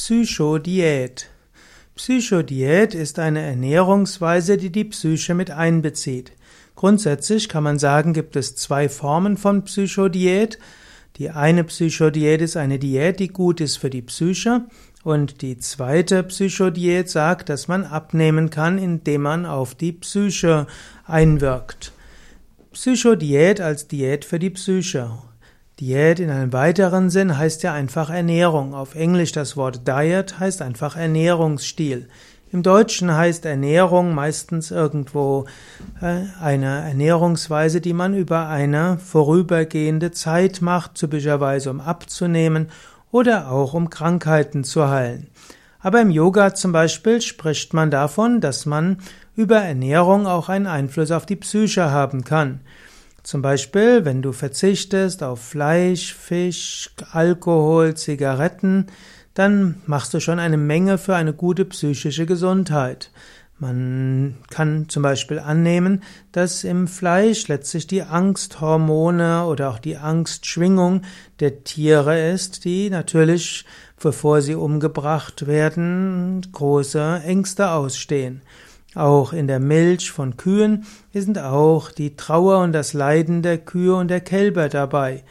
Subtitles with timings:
[0.00, 1.28] Psychodiät.
[1.96, 6.30] Psychodiät ist eine Ernährungsweise, die die Psyche mit einbezieht.
[6.76, 10.60] Grundsätzlich kann man sagen, gibt es zwei Formen von Psychodiät.
[11.16, 14.66] Die eine Psychodiät ist eine Diät, die gut ist für die Psyche.
[15.02, 20.68] Und die zweite Psychodiät sagt, dass man abnehmen kann, indem man auf die Psyche
[21.06, 21.92] einwirkt.
[22.70, 25.10] Psychodiät als Diät für die Psyche.
[25.80, 28.74] Diät in einem weiteren Sinn heißt ja einfach Ernährung.
[28.74, 32.08] Auf Englisch das Wort Diet heißt einfach Ernährungsstil.
[32.50, 35.44] Im Deutschen heißt Ernährung meistens irgendwo
[36.00, 42.70] äh, eine Ernährungsweise, die man über eine vorübergehende Zeit macht, typischerweise um abzunehmen
[43.12, 45.28] oder auch um Krankheiten zu heilen.
[45.78, 48.98] Aber im Yoga zum Beispiel spricht man davon, dass man
[49.36, 52.62] über Ernährung auch einen Einfluss auf die Psyche haben kann.
[53.22, 58.86] Zum Beispiel, wenn du verzichtest auf Fleisch, Fisch, Alkohol, Zigaretten,
[59.34, 63.10] dann machst du schon eine Menge für eine gute psychische Gesundheit.
[63.60, 71.02] Man kann zum Beispiel annehmen, dass im Fleisch letztlich die Angsthormone oder auch die Angstschwingung
[71.40, 73.64] der Tiere ist, die natürlich,
[74.00, 78.42] bevor sie umgebracht werden, große Ängste ausstehen.
[78.94, 83.94] Auch in der Milch von Kühen sind auch die Trauer und das Leiden der Kühe
[83.94, 85.24] und der Kälber dabei.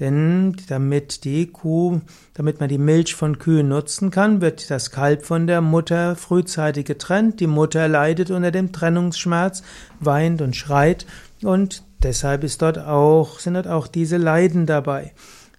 [0.00, 2.00] Denn damit die Kuh,
[2.34, 6.84] damit man die Milch von Kühen nutzen kann, wird das Kalb von der Mutter frühzeitig
[6.84, 7.38] getrennt.
[7.38, 9.62] Die Mutter leidet unter dem Trennungsschmerz,
[10.00, 11.06] weint und schreit
[11.42, 15.12] und deshalb ist dort auch, sind dort auch diese Leiden dabei.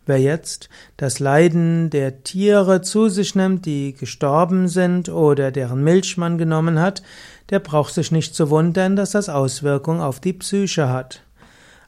[0.06, 6.17] Wer jetzt das Leiden der Tiere zu sich nimmt, die gestorben sind oder deren Milch
[6.17, 7.02] man genommen hat,
[7.50, 11.22] der braucht sich nicht zu wundern, dass das Auswirkungen auf die Psyche hat.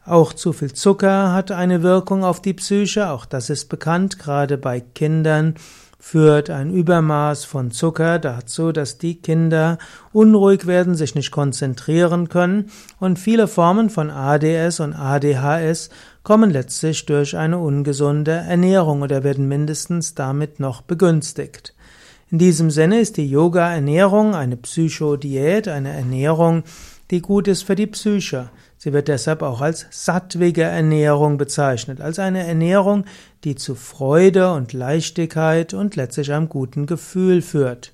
[0.05, 4.57] Auch zu viel Zucker hat eine Wirkung auf die Psyche, auch das ist bekannt, gerade
[4.57, 5.55] bei Kindern
[5.99, 9.77] führt ein Übermaß von Zucker dazu, dass die Kinder
[10.13, 15.89] unruhig werden, sich nicht konzentrieren können und viele Formen von ADS und ADHS
[16.27, 21.73] kommen letztlich durch eine ungesunde Ernährung oder werden mindestens damit noch begünstigt.
[22.29, 26.63] In diesem Sinne ist die Yoga-Ernährung eine Psychodiät, eine Ernährung,
[27.11, 28.49] die gut ist für die Psyche.
[28.77, 33.05] Sie wird deshalb auch als sattwige Ernährung bezeichnet, als eine Ernährung,
[33.45, 37.93] die zu Freude und Leichtigkeit und letztlich einem guten Gefühl führt.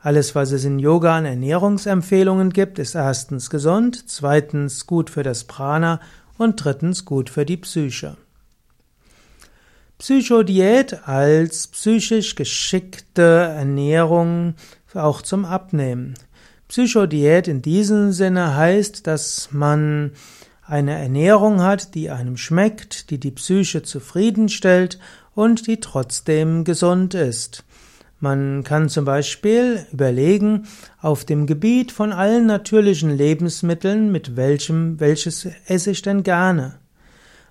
[0.00, 5.44] Alles, was es in Yoga an Ernährungsempfehlungen gibt, ist erstens gesund, zweitens gut für das
[5.44, 5.98] Prana
[6.40, 8.16] und drittens gut für die Psyche.
[9.98, 14.54] Psychodiät als psychisch geschickte Ernährung
[14.94, 16.14] auch zum Abnehmen.
[16.68, 20.12] Psychodiät in diesem Sinne heißt, dass man
[20.62, 24.98] eine Ernährung hat, die einem schmeckt, die die Psyche zufriedenstellt
[25.34, 27.64] und die trotzdem gesund ist.
[28.22, 30.66] Man kann zum Beispiel überlegen,
[31.00, 36.74] auf dem Gebiet von allen natürlichen Lebensmitteln, mit welchem, welches esse ich denn gerne?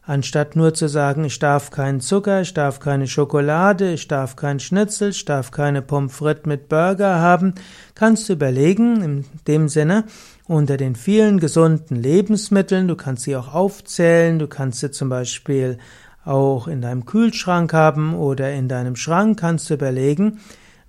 [0.03, 4.59] Anstatt nur zu sagen, ich darf keinen Zucker, ich darf keine Schokolade, ich darf kein
[4.59, 7.56] Schnitzel, ich darf keine Pommes frites mit Burger haben,
[7.96, 10.06] kannst du überlegen, in dem Sinne,
[10.47, 15.78] unter den vielen gesunden Lebensmitteln, du kannst sie auch aufzählen, du kannst sie zum Beispiel
[16.25, 20.40] auch in deinem Kühlschrank haben oder in deinem Schrank kannst du überlegen,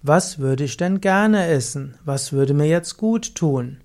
[0.03, 1.95] was würde ich denn gerne essen?
[2.05, 3.79] Was würde mir jetzt gut tun?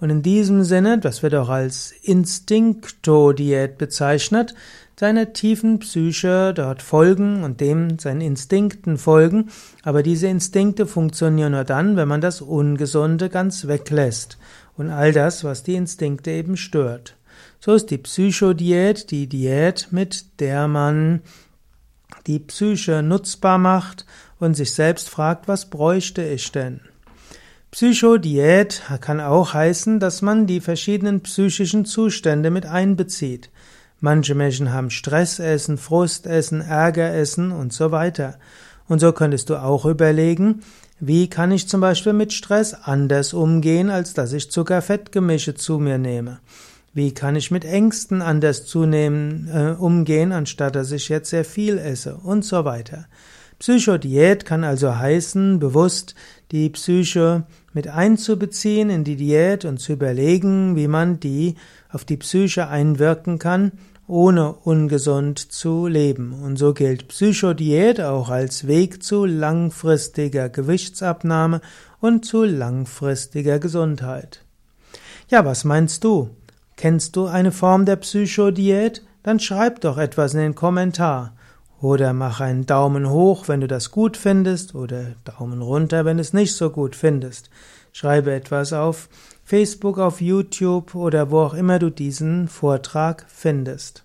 [0.00, 4.54] Und in diesem Sinne, das wird auch als Instinkto-Diät bezeichnet,
[4.98, 9.50] seiner tiefen Psyche dort folgen und dem seinen Instinkten folgen,
[9.82, 14.38] aber diese Instinkte funktionieren nur dann, wenn man das Ungesunde ganz weglässt
[14.76, 17.16] und all das, was die Instinkte eben stört.
[17.64, 21.22] So ist die Psychodiät die Diät, mit der man
[22.26, 24.04] die Psyche nutzbar macht
[24.38, 26.80] und sich selbst fragt, was bräuchte ich denn?
[27.70, 33.48] Psychodiät kann auch heißen, dass man die verschiedenen psychischen Zustände mit einbezieht.
[33.98, 38.38] Manche Menschen haben Stressessen, Frustessen, Ärgeressen und so weiter.
[38.88, 40.60] Und so könntest du auch überlegen,
[41.00, 45.96] wie kann ich zum Beispiel mit Stress anders umgehen, als dass ich Zuckerfettgemische zu mir
[45.96, 46.40] nehme?
[46.94, 51.76] Wie kann ich mit Ängsten anders zunehmen, äh, umgehen, anstatt dass ich jetzt sehr viel
[51.76, 53.06] esse und so weiter.
[53.58, 56.14] Psychodiät kann also heißen, bewusst
[56.52, 61.56] die Psyche mit einzubeziehen in die Diät und zu überlegen, wie man die
[61.90, 63.72] auf die Psyche einwirken kann,
[64.06, 66.32] ohne ungesund zu leben.
[66.32, 71.60] Und so gilt Psychodiät auch als Weg zu langfristiger Gewichtsabnahme
[72.00, 74.44] und zu langfristiger Gesundheit.
[75.28, 76.30] Ja, was meinst du?
[76.84, 79.02] Kennst du eine Form der Psychodiät?
[79.22, 81.32] Dann schreib doch etwas in den Kommentar.
[81.80, 86.20] Oder mach einen Daumen hoch, wenn du das gut findest, oder Daumen runter, wenn du
[86.20, 87.48] es nicht so gut findest.
[87.92, 89.08] Schreibe etwas auf
[89.44, 94.03] Facebook, auf YouTube oder wo auch immer du diesen Vortrag findest.